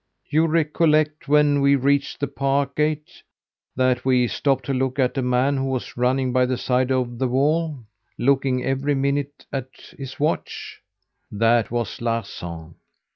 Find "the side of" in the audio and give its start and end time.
6.47-7.19